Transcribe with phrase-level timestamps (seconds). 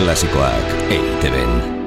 [0.00, 1.79] Klasikoak EITB-en.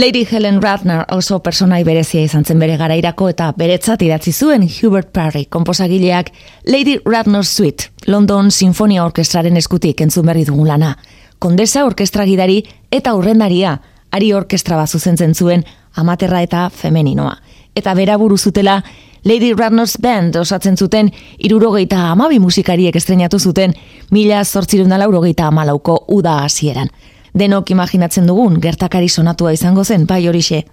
[0.00, 5.10] Lady Helen Ratner oso personai berezia izan zen bere garairako eta beretzat idatzi zuen Hubert
[5.12, 6.30] Parry komposagileak
[6.64, 10.94] Lady Ratner Suite, London Sinfonia Orkestraren eskutik entzun berri dugun lana.
[11.38, 13.74] Kondesa orkestra gidari eta urrendaria,
[14.10, 17.36] ari orkestra bat zuzentzen zuen amaterra eta femeninoa.
[17.76, 18.80] Eta bera buru zutela
[19.24, 23.74] Lady Ratner's Band osatzen zuten irurogeita amabi musikariek estrenatu zuten
[24.10, 26.88] mila zortzirundala urogeita amalauko uda hasieran
[27.34, 30.64] denok imaginatzen dugun gertakari sonatua izango zen bai horixe.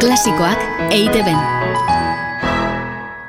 [0.00, 1.28] Klasikoak EITB.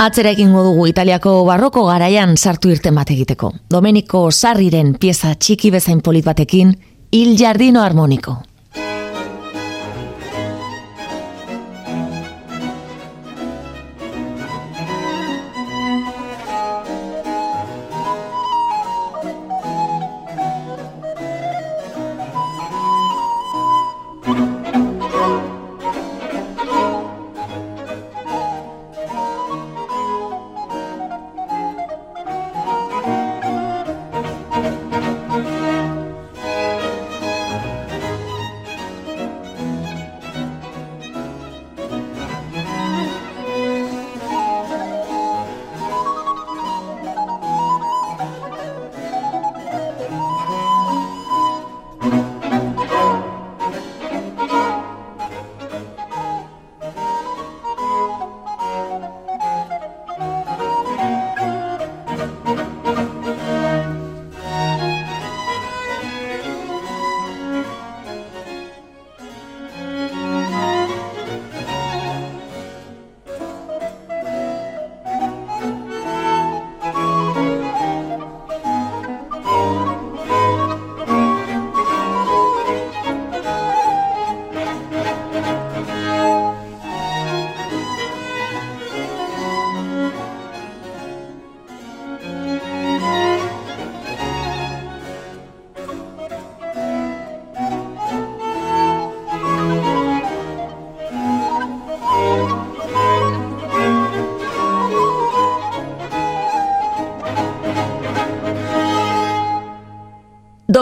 [0.03, 3.53] Atzera egingo dugu Italiako barroko garaian sartu irten bat egiteko.
[3.71, 6.75] Domenico Sarriren pieza txiki bezain polit batekin,
[7.11, 8.41] Il Giardino Armonico.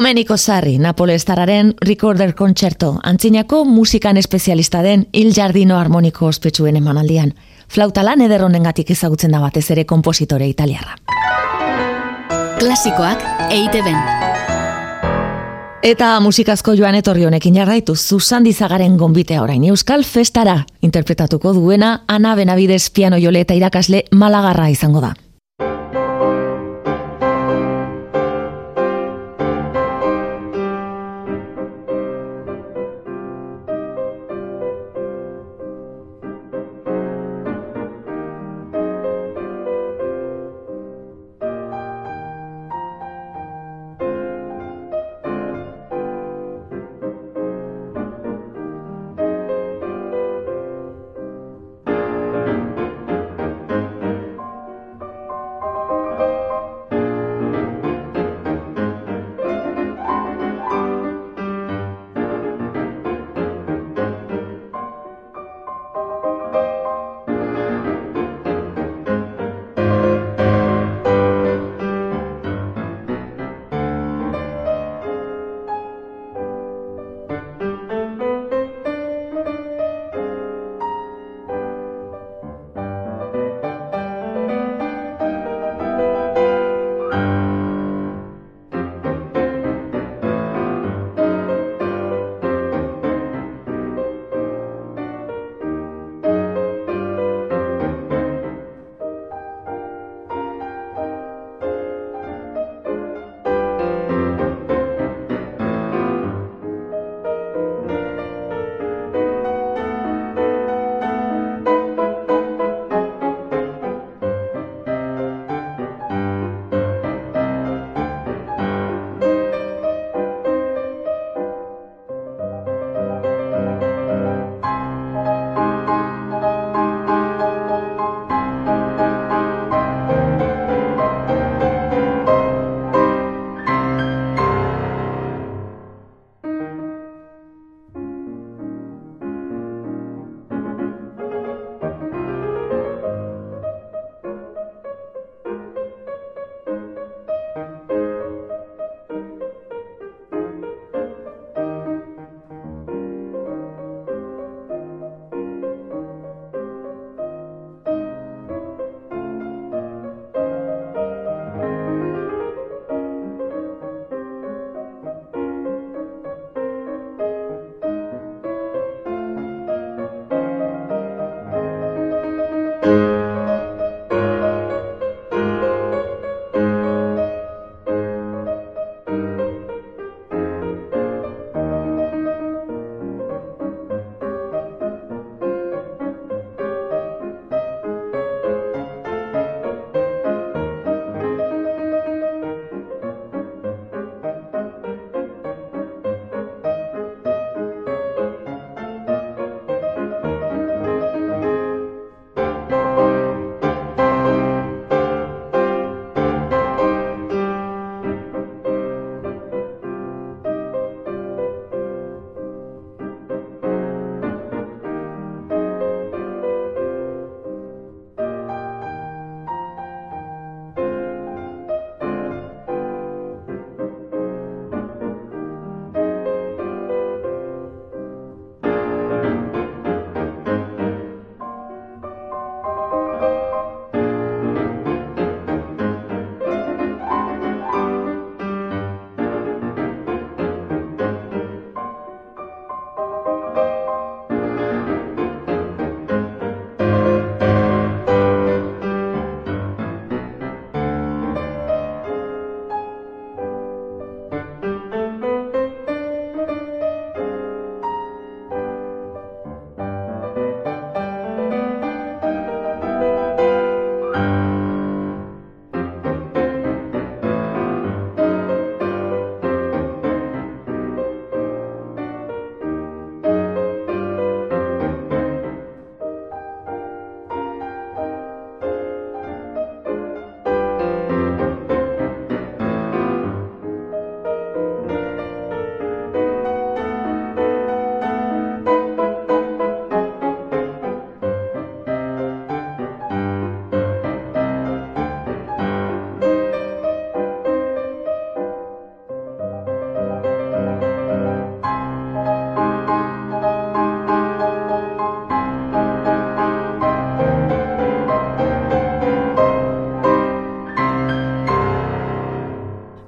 [0.01, 7.35] Domenico Sarri, Napolestararen Recorder Concerto, antzinako musikan espezialista den Il Giardino Armoniko ospetsuen emanaldian.
[7.69, 10.97] Flauta lan ederronen gatik ezagutzen da batez ere kompositore italiarra.
[12.57, 13.21] Klasikoak
[13.51, 13.93] EITB.
[15.83, 22.33] Eta musikazko joan etorri honekin jarraitu, Susan Dizagaren gonbitea orain Euskal Festara interpretatuko duena Ana
[22.35, 25.13] Benavides piano jole eta irakasle malagarra izango da.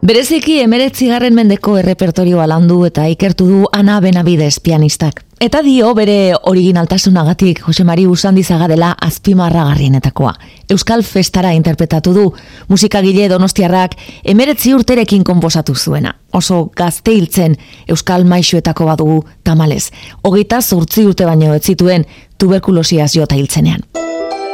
[0.04, 5.22] Bereziki emeretzigarren mendeko errepertorioa landu eta ikertu du Ana Benavides pianistak.
[5.40, 10.34] Eta dio bere originaltasunagatik Jose Mari Usandizaga dela azpimarragarrienetakoa.
[10.76, 12.26] Euskal Festara interpretatu du
[12.68, 13.96] musikagile donostiarrak
[14.34, 16.12] emeretzi urterekin konposatu zuena.
[16.34, 17.56] Oso gazte hiltzen
[17.88, 19.86] Euskal Maixuetako badugu tamalez.
[20.22, 22.04] Hogeita zurtzi urte baino ez zituen
[22.38, 23.88] tuberkulosiaz jota hiltzenean.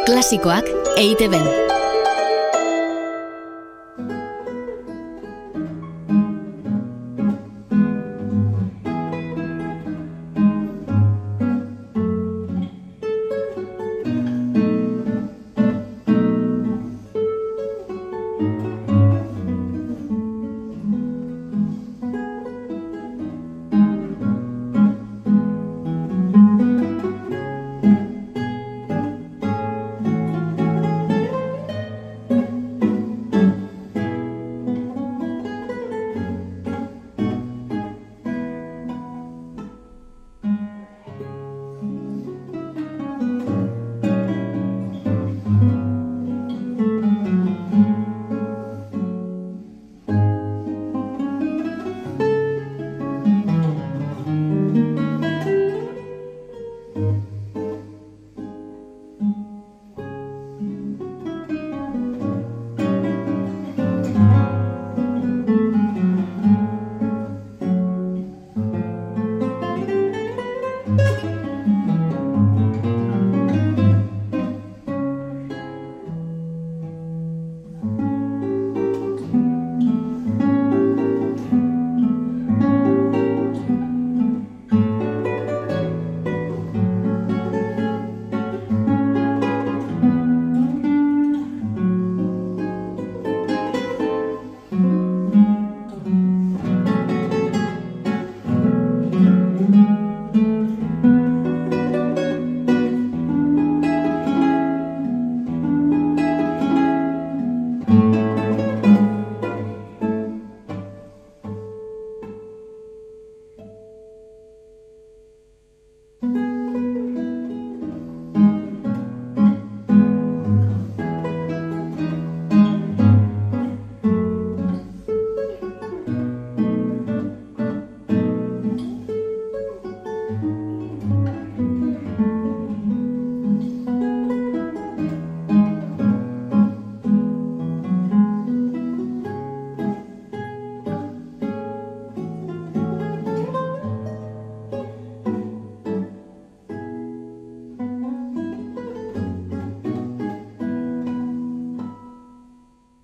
[0.06, 1.69] Klasikoak EITB.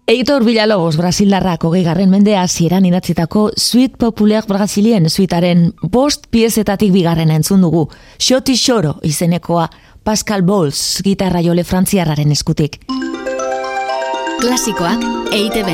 [0.08, 7.32] Eitor Villalobos, Brasildarrak hogei garren mendea ziren inatzitako Sweet Popular Brasilien suitaren bost piezetatik bigarren
[7.34, 7.88] entzun dugu.
[8.22, 9.64] Xoti Xoro izenekoa
[10.06, 12.78] Pascal Bowles gitarra jole frantziarraren eskutik.
[14.44, 15.02] Klasikoak
[15.34, 15.74] EITB.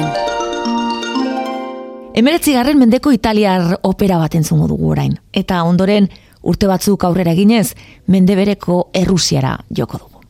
[2.16, 5.20] Emeretzi garren mendeko italiar opera bat entzungo dugu orain.
[5.34, 6.08] Eta ondoren
[6.42, 7.74] urte batzuk aurrera ginez,
[8.08, 10.21] mende bereko errusiara joko dugu.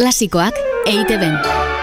[0.00, 0.56] Klasikoak
[0.88, 1.79] EITB.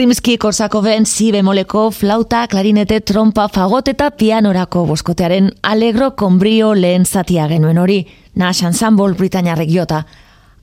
[0.00, 7.02] Rimski korsako ben si bemoleko flauta, klarinete, trompa, fagot eta pianorako boskotearen alegro konbrio lehen
[7.04, 7.98] zatia genuen hori,
[8.32, 9.98] Nash Ensemble Britanniarrek jota.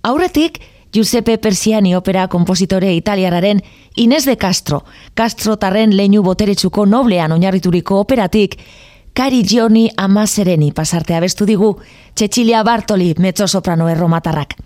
[0.09, 0.57] Aurretik,
[0.89, 3.61] Giuseppe Persiani opera kompositore italiararen
[3.95, 4.79] Inez de Castro,
[5.13, 8.57] Castro tarren leinu boteretsuko noblean oinarrituriko operatik,
[9.13, 11.75] Kari Giorni ama sereni pasartea bestu digu,
[12.15, 14.57] Cecilia Bartoli mezzo soprano erromatarrak.